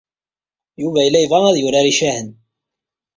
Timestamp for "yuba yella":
0.81-1.19